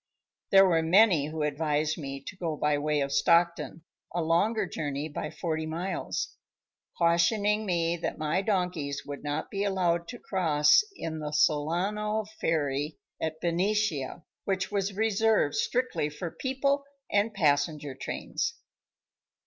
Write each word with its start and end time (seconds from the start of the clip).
There 0.49 0.65
were 0.67 0.81
many 0.81 1.27
who 1.27 1.43
advised 1.43 1.95
me 1.95 2.23
to 2.25 2.35
go 2.35 2.57
by 2.57 2.79
way 2.79 3.01
of 3.01 3.11
Stockton, 3.11 3.83
a 4.15 4.23
longer 4.23 4.65
journey 4.65 5.07
by 5.07 5.29
forty 5.29 5.67
miles, 5.67 6.37
cautioning 6.97 7.67
me 7.67 7.97
that 7.97 8.17
my 8.17 8.41
donkeys 8.41 9.05
would 9.05 9.23
not 9.23 9.51
be 9.51 9.63
allowed 9.63 10.07
to 10.07 10.17
cross 10.17 10.83
in 10.95 11.19
the 11.19 11.31
"Solano" 11.31 12.25
ferry 12.39 12.97
at 13.21 13.39
Benicia, 13.41 14.23
which 14.43 14.71
was 14.71 14.93
reserved 14.95 15.53
strictly 15.53 16.09
for 16.09 16.31
people 16.31 16.83
and 17.11 17.31
passenger 17.35 17.93
trains. 17.93 18.55